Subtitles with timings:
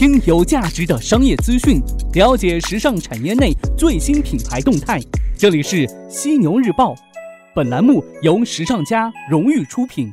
[0.00, 1.78] 听有价值的商业资讯，
[2.14, 4.98] 了解时尚产业内最新品牌动态。
[5.36, 6.94] 这里是犀牛日报，
[7.54, 10.10] 本栏目由时尚家荣誉出品。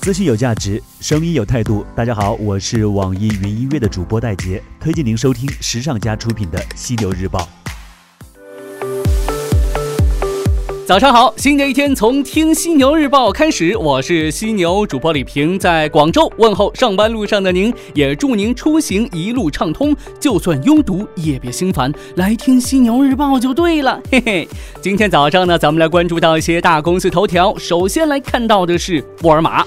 [0.00, 1.86] 资讯有价值，声音有态度。
[1.94, 7.48] 大家好，我是网易云音乐的主播戴杰，推荐您收听时尚家出品的犀牛日报。
[10.92, 13.74] 早上好，新的一天从听犀牛日报开始。
[13.78, 23.98] 我是犀牛主播李平，在广州问候上班路上的您，也祝您出行一路畅通，就算拥堵也别心烦，来听犀牛日报就对了。
[24.10, 24.48] 嘿嘿，
[24.82, 27.56] 今天早上呢，咱们来关注到一些大公司头条。
[27.56, 29.64] 首先来看到的是沃尔玛。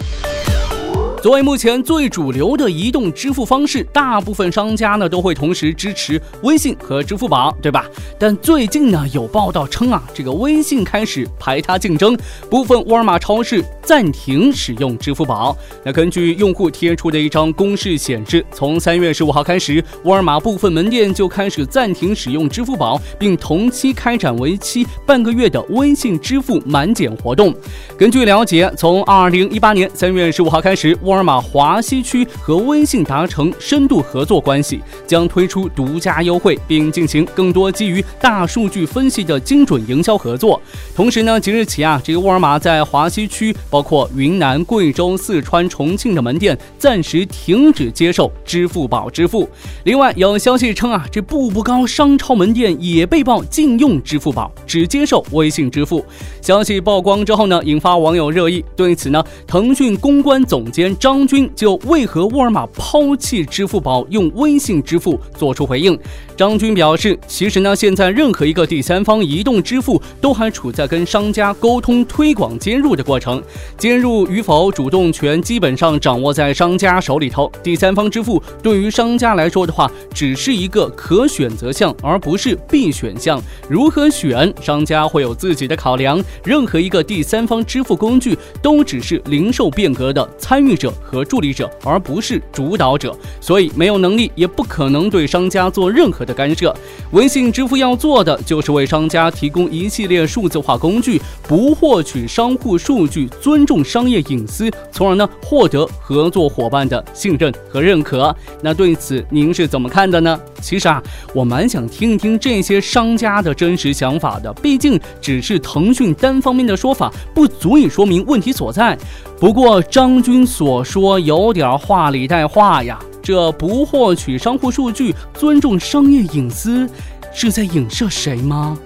[1.26, 7.88] 作为目前最主流的移动支付方式，大部分商家呢都会同时支持微信和支付宝，对吧？
[8.20, 12.16] 但最近呢有报道称啊，这个微信开始排他竞争，
[12.48, 15.56] 部分沃尔玛超市暂停使用支付宝。
[15.84, 27.56] 那根据用户贴出的一张公示显示，从三月十五号开始，沃尔玛部分门店就开始暂停使用支付宝，并同期开展为期半个月的微信支付满减活动。
[27.98, 40.60] 根据了解，从二零一八年三月十五号开始，沃尔玛华西区和微信达成深度合作关系，将推出独家优惠，并进行更多基于大数据分析的精准营销合作。
[40.96, 49.50] 同时呢，即日起啊，这个沃尔玛在华西区，包括云南、贵州、四川、重庆的门店暂时停止接受支付宝支付。
[49.84, 56.06] 另外有消息称啊，这步步高商超门店也被曝禁用支付宝，只接受微信支付。
[56.42, 58.64] 消息曝光之后呢，引发网友热议。
[58.78, 60.96] 对此呢，腾讯公关总监。
[60.98, 66.00] 张军就为何沃尔玛抛弃支付宝用微信支付做出回应。
[66.38, 73.44] 张军表示，其实呢，现在任何一个第三方移动支付都还处在跟商家沟通、推广、接入的过程，
[73.78, 77.52] 接入与否主动权基本上掌握在商家手里头。
[77.62, 83.42] 第三方支付对于商家来说的话，只是一个可选择项，而不是必选项。
[83.70, 86.24] 如何选，商家会有自己的考量。
[86.44, 90.92] 任何一个第三方支付工具都只是零售变革的参与者。
[91.02, 96.76] 和助力者，而不是主导者，所以没有能力，也不可能对商家做任何的干涉。
[97.12, 108.36] 微信支付要做的，就是为商家提供一系列数字化工具，不获取商户数据，尊重商业隐私，从而呢获得合作伙伴的信任和认可。
[108.62, 110.38] 那对此您是怎么看的呢？
[110.62, 111.02] 其实啊，
[111.34, 118.98] 我蛮想听一听这些商家的真实想法的，毕竟只是腾讯单方面的说法，不足以说明问题所在。
[119.40, 126.86] 不过张军所说有点话里带话呀，这不获取商户数据，尊重商业隐私，
[127.34, 128.78] 是在影射谁吗？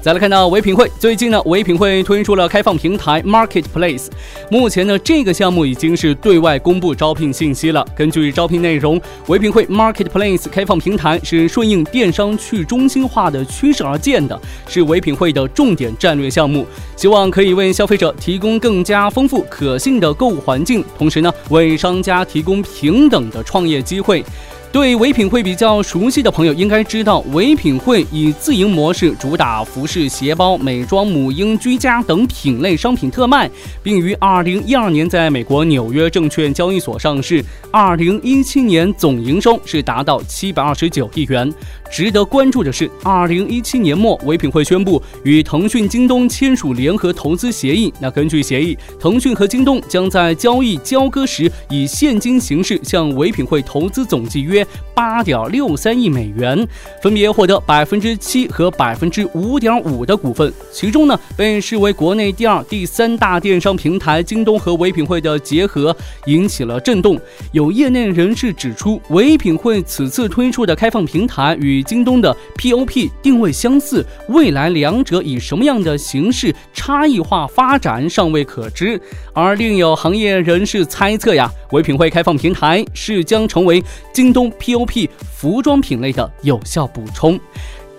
[0.00, 4.06] 再来看到唯品会，最近呢，唯品会推出了开放平台 Marketplace。
[4.48, 7.84] 目前呢，这个项目已经是对外公布招聘信息了。
[7.96, 24.24] 根据招聘内容，唯品会 Marketplace 开放平台是顺应电商去中心化的趋势而建的，是唯品会的重点战略项目，希望可以为消费者提供更加丰富可信的购物环境，同时呢，为商家提供平等的创业机会。
[24.70, 33.50] 对唯品会比较熟悉的朋友应该知道，唯品会以自营模式主打服饰、鞋包、美妆、母婴、居家等品类商品特卖，
[33.82, 37.42] 并于二零一二年在美国纽约证券交易所上市。
[37.70, 41.52] 二零一七年总营收是达到七百二十九亿元。
[41.90, 47.92] 值得关注的是，二零一七年末，唯品会宣布与腾讯、京东签署联合投资协议。
[48.00, 54.66] 那根据协议，腾讯和京东将在交易交割时以现金形式向唯品会投资总计约。
[54.94, 56.66] 八点六三亿美元，
[57.00, 60.52] 分别获得百分之七和百分之五点五的股份。
[60.72, 67.16] 其中呢，被视为国内第二、第三大电商平台京东和唯品会的结合引起了震动。
[67.52, 79.00] 有业内人士指出，唯品会此次推出的开放平台与与京东的 POP 定位相似，未来两者以什么样的形式差异化发展尚未可知。
[79.32, 83.82] 而另有行业人士猜测呀，唯品会开放平台是将成为
[84.12, 84.48] 京东。
[84.58, 87.38] POP 服装品类的有效补充，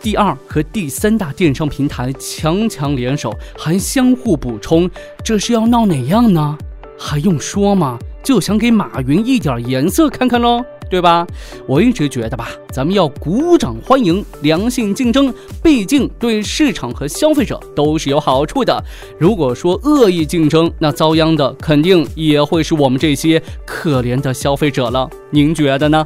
[0.01, 4.89] 第二和第三大电商平台强强联手，还相互补充，
[5.23, 6.57] 这是要闹哪样呢？
[6.97, 7.97] 还用说吗？
[8.21, 10.65] 就想给马云一点颜色看看喽。
[10.89, 11.25] 对吧？
[11.67, 15.33] 我一直觉得吧，咱们要鼓掌欢迎良性竞争，
[15.63, 18.83] 毕竟对市场和消费者都是有好处的。
[19.19, 25.09] 如果说恶意竞争，那遭殃的肯定也会是我们这些可怜的消费者了。
[25.29, 26.03] 您觉得呢？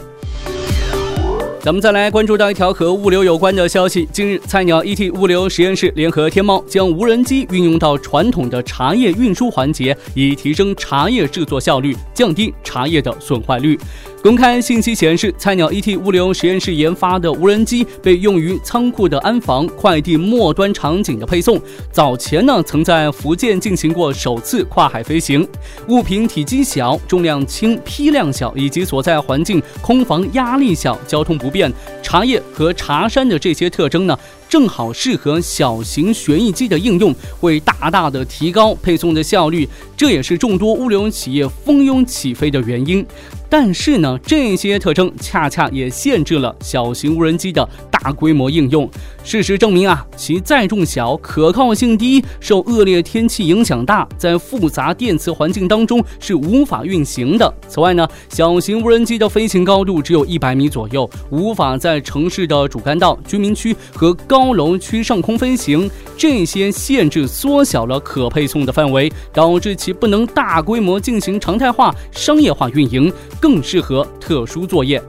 [1.64, 4.06] 咱们再来关注到一条和物流有关的消息。
[4.12, 13.80] 近日，菜鸟 ET 物流实验室联合天猫，将无人机运用到传统的茶叶运输环节，以提升茶叶制作效率，降低茶叶的损坏率。
[14.22, 21.60] 公开信息显示，菜鸟 ET 物流实验室研发的无人机被用于仓库的安防、快递末端场景的配送。
[21.94, 25.48] 早前呢，曾在福建进行过首次跨海飞行。
[25.88, 31.72] 物品体积小、重量轻、批量小，以及所在环境空防压力小、交通不变，
[32.02, 34.18] 茶叶和茶山的这些特征呢？
[34.50, 39.68] 正好适合小型旋翼机的应用，会大大的提高配送的效率，
[39.98, 43.04] 这也是众多物流企业蜂拥起飞的原因。
[43.50, 47.68] 但是呢，这些特征恰恰也限制了小型无人机的
[48.04, 48.90] 大规模应用。
[49.24, 57.52] 事实证明啊，其载重小、可靠性低、受恶劣天气影响大，在复杂电磁环境当中是无法运行的。
[57.70, 65.90] 此外呢，小型无人机的飞行高度只有一百米左右，无法在城市的主干道、居民区和高楼区上空飞行。
[66.18, 73.12] 这些限制缩小了可配送的范围，导致其不能大规模进行常态化、商业化运营。
[73.40, 75.02] 更适合特殊作业。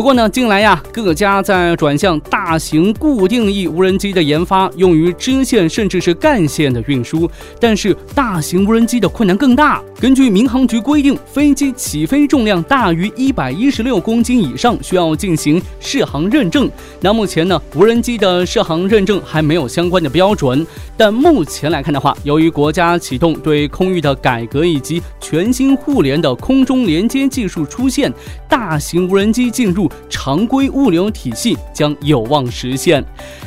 [0.00, 7.30] 不过呢，近来呀，各家在转向大型固定翼无人机的研发，用于支线甚至是干线的运输。
[7.60, 9.82] 但是，大型无人机的困难更大。
[10.00, 16.70] 根据民航局规定，飞机起飞重量大于一百一十六公斤以上，需要进行适航认证。
[17.02, 20.66] 那目前呢，无人机的适航认证还没有相关的标准。
[20.96, 28.10] 但目前来看的话，由于国家启动对空域的改革以及全新互联的空中连接技术出现，
[28.48, 29.89] 大型无人机进入。
[30.08, 33.04] 常规物流体系将有望实现。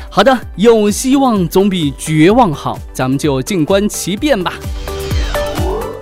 [0.09, 4.53] 好的，有希望总比绝望好，咱们就静观其变吧。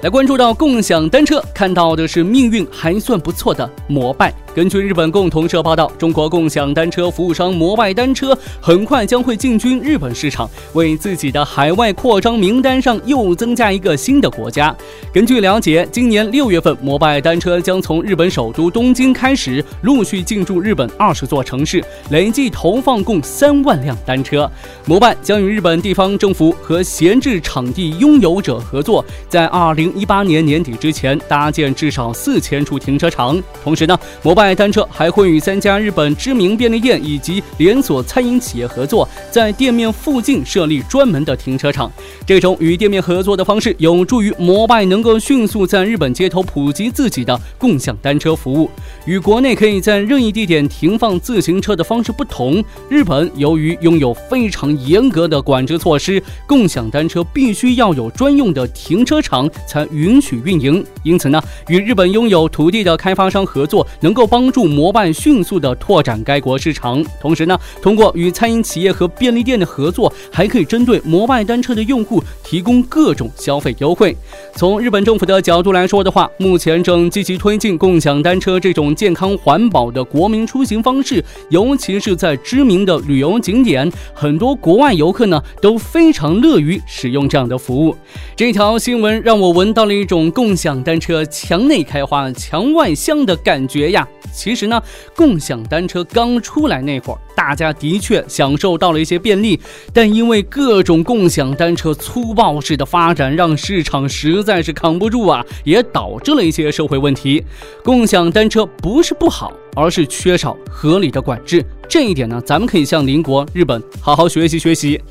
[0.01, 4.33] 来关注到共享单车，看到的是命运还算不错的摩拜。
[4.53, 14.75] 根据日本共同社报道，中国共享单车服务商摩拜单车很快将会进军日本市场，为自己的海外扩张名单上又增加一个新的国家。
[15.13, 24.50] 根据了解，今年六月份，摩拜单车将从日本首都东京开始，陆续进驻日本二十座城市，累计投放共三万辆单车。
[24.86, 33.42] 摩拜将与日本地方政府和闲置场地拥有者合作，在二零一八年年底之前搭建至少四千处停车场。
[33.64, 34.52] 同时呢，摩拜。
[34.62, 41.92] 单车还会与三家日本知名便利店以及连锁餐饮企业合作，在店面附近设立专门的停车场。
[42.26, 48.70] 这种与店面合作的方式，有助于摩拜能够迅速在日本街头普及自己的共享单车服务。
[49.06, 60.83] 与国内可以在任意地点停放自行车的方式不同，日本由于拥有非常严格的管制措施，共享单车必须要有专用的停车场才允许运营。
[61.04, 64.22] 因此呢，与日本拥有土地的开发商合作，能够。
[64.31, 74.16] 帮助摩拜迅速的拓展该国市场，同时呢，通过与餐饮企业和便利店的合作，还可以针对摩拜单车的用户提供各种消费优惠。
[74.56, 87.94] 从日本政府的角度来说的话，目前正积极推进共享单车这种健康环保的国民出行方式，尤其是在知名的旅游景点，很多国外游客呢都非常乐于使用这样的服务。
[88.34, 94.08] 这条新闻让我闻到了一种共享单车墙内开花墙外香的感觉呀。
[94.34, 94.82] 其实呢，
[95.14, 99.60] 共享单车刚出来那会儿，大家的确享受到了一些便利，
[99.94, 107.44] 但因为各种共享单车粗暴式的发展，让市场实在是扛不住啊，也导致了一些社会问题。
[107.84, 111.62] 共享单车不是不好，而是缺少合理的管制。
[111.90, 115.01] 这一点呢，咱们可以向邻国日本好好学习学习。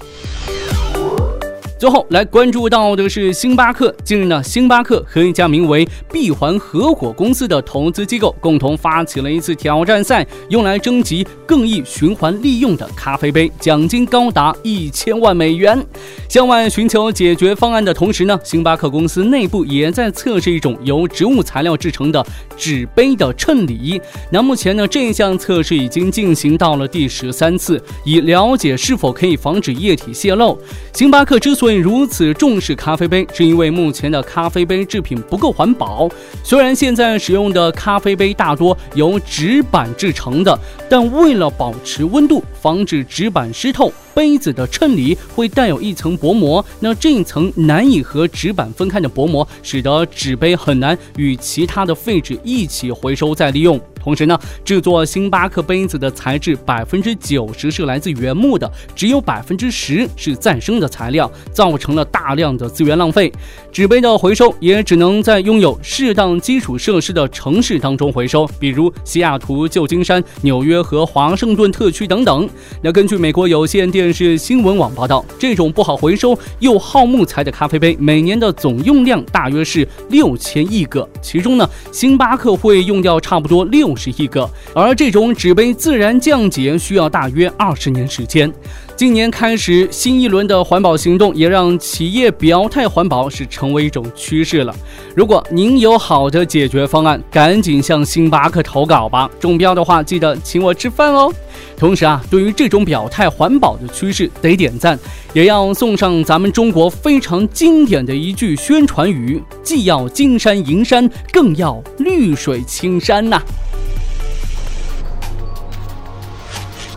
[1.80, 3.90] 最后来关注到的是星巴克。
[4.04, 15.82] 近日呢，星巴克和一家名为闭环合伙公司的投资机构共同发起了一次挑战赛，用来征集更易循环利用的咖啡杯，奖金高达一千万美元。
[16.28, 22.22] 向外寻求解决方案的同时呢，星巴克公司内部也在测试一种由植物材料制成的
[22.58, 23.98] 纸杯的衬里。
[24.30, 30.58] 那目前呢，这项测试已经进行到了第十三次，以了解是否可以防止液体泄漏。
[30.92, 36.08] 星巴克之所以如此重视咖啡杯，是因为目前的咖啡杯制品不够环保。
[36.42, 40.58] 虽然现在使用的咖啡杯大多由纸板制成的，
[40.88, 43.92] 但为了保持温度，防止纸板湿透。
[44.14, 53.80] 杯子的衬里会带有一层薄膜，那这一层难以和纸板分开的薄膜，使得纸杯很难与其他的废纸一起回收再利用。
[54.02, 63.30] 同时呢，制作星巴克杯子的材质百分之九十是来自原木的，只有百分之十是再生的材料，造成了大量的资源浪费。
[63.70, 72.48] 纸杯的回收也只能在拥有适当基础设施的城市当中回收，比如西雅图、旧金山、纽约和华盛顿特区等等。
[72.80, 83.94] 那根据美国有线电电视新闻网报道，这种不好回收又耗木材的咖啡杯，每年的总用量大约是六千亿个，其中呢，星巴克会用掉差不多六。
[83.94, 88.50] 十亿个，而这种纸杯自然降解需要大约二十年时间。
[88.96, 94.74] 今年开始新一轮的环保行动，也让企业表态环保是成为一种趋势了。
[95.14, 99.30] 如果您有好的解决方案，赶紧向星巴克投稿吧。
[99.38, 101.30] 中标的话，记得请我吃饭哦。
[101.76, 104.98] 同时啊，对于这种表态环保的趋势，得点赞，
[105.32, 113.40] 也要送上咱们中国非常经典的一句宣传语：既要金山银山，更要绿水青山呐。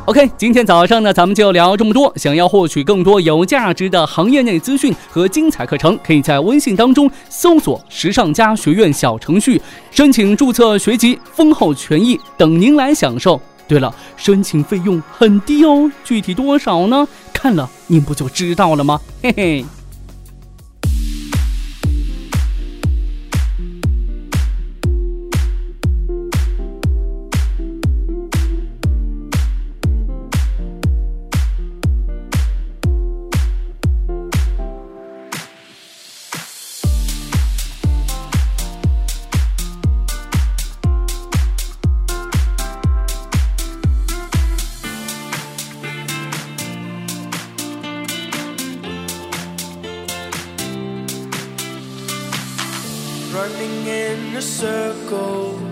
[0.05, 2.12] OK，今天早上呢，咱们就聊这么多。
[2.17, 13.39] 想要获取更多有价值的行业内资讯和精彩课程，可以在微信当中搜索“时尚家学院”小程序，申请注册学籍，丰厚权益等您来享受。
[13.67, 17.08] 对了，申请费用很低哦，具体多少呢？
[17.34, 19.00] 看了您不就知道了吗？
[19.22, 19.65] 嘿嘿。
[53.87, 55.62] In a circle,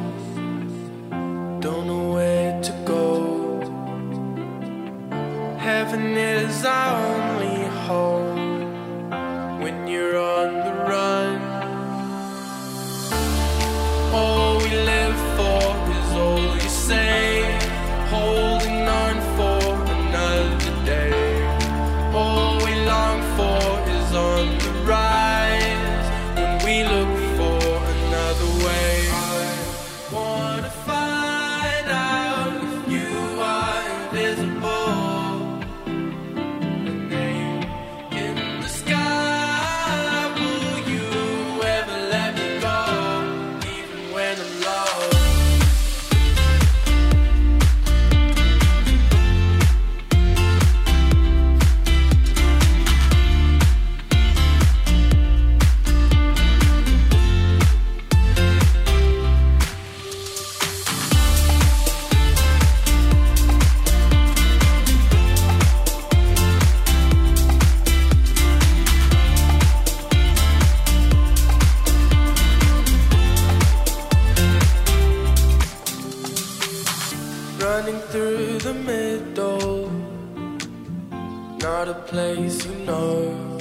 [81.62, 83.58] not a place you know.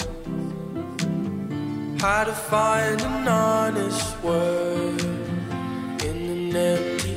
[2.00, 5.00] How to find an honest word
[6.02, 7.14] in an empty